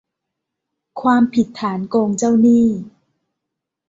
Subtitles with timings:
[1.01, 2.65] ความผิดฐานโกงเจ้าหนี้